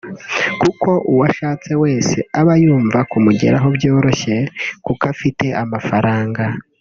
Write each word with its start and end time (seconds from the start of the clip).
kuko 0.61 0.89
uwo 1.11 1.23
ashatse 1.29 1.71
wese 1.83 2.17
aba 2.39 2.53
yumva 2.63 2.99
kumugeraho 3.11 3.67
byoroshye 3.77 4.35
kuko 4.85 5.01
afite 5.13 5.45
amafaranga 5.63 6.43